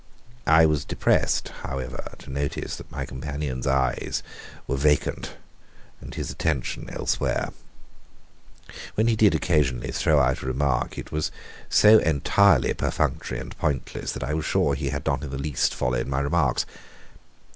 I 0.47 0.65
was 0.65 0.83
depressed, 0.83 1.49
however, 1.61 2.13
to 2.17 2.31
notice 2.31 2.77
that 2.77 2.89
my 2.91 3.05
companion's 3.05 3.67
eyes 3.67 4.23
were 4.65 4.75
vacant 4.75 5.35
and 6.01 6.11
his 6.15 6.31
attention 6.31 6.89
elsewhere. 6.89 7.49
When 8.95 9.05
he 9.05 9.15
did 9.15 9.35
occasionally 9.35 9.91
throw 9.91 10.19
out 10.19 10.41
a 10.41 10.47
remark 10.47 10.97
it 10.97 11.11
was 11.11 11.29
so 11.69 11.99
entirely 11.99 12.73
perfunctory 12.73 13.37
and 13.39 13.55
pointless, 13.59 14.11
that 14.13 14.23
I 14.23 14.33
was 14.33 14.45
sure 14.45 14.73
he 14.73 14.89
had 14.89 15.05
not 15.05 15.23
in 15.23 15.29
the 15.29 15.37
least 15.37 15.75
followed 15.75 16.07
my 16.07 16.21
remarks. 16.21 16.65